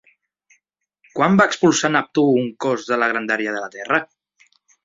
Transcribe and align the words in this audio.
Quan 1.19 1.37
va 1.41 1.47
expulsar 1.51 1.93
Neptú 1.97 2.25
un 2.39 2.49
cos 2.67 2.89
de 2.93 3.01
la 3.03 3.13
grandària 3.13 3.55
de 3.59 3.63
la 3.67 3.73
terra? 3.77 4.05